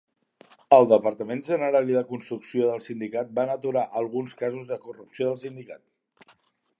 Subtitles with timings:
[0.77, 5.41] El departament General i de Construcció del sindicat van aturar alguns casos de corrupció del
[5.47, 6.37] sindicat.